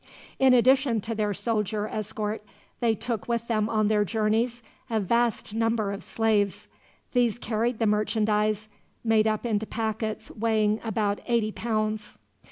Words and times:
In 0.39 0.55
addition 0.55 0.99
to 1.01 1.13
their 1.13 1.31
soldier 1.31 1.87
escort, 1.87 2.43
they 2.79 2.95
took 2.95 3.27
with 3.27 3.47
them 3.47 3.69
on 3.69 3.87
their 3.87 4.03
journeys 4.03 4.63
a 4.89 4.99
vast 4.99 5.53
number 5.53 5.91
of 5.91 6.03
slaves. 6.03 6.67
These 7.13 7.37
carried 7.37 7.77
the 7.77 7.85
merchandise, 7.85 8.67
made 9.03 9.27
up 9.27 9.45
into 9.45 9.67
packets 9.67 10.31
weighing 10.31 10.81
about 10.83 11.21
eighty 11.27 11.51
pounds. 11.51 12.17